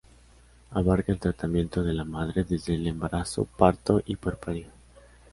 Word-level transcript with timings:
Abarca 0.71 1.11
el 1.11 1.19
tratamiento 1.19 1.83
de 1.83 1.93
la 1.93 2.03
madre 2.05 2.43
desde 2.43 2.73
el 2.73 2.87
embarazo, 2.87 3.45
parto 3.45 4.01
y 4.03 4.15
puerperio. 4.15 4.69